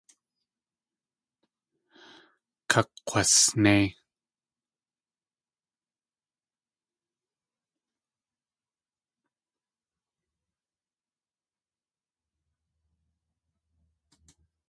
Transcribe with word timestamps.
Kakg̲wasnéi. 2.71 3.85